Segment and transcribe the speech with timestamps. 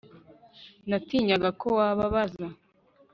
[0.89, 2.45] Natinyaga ko wababaza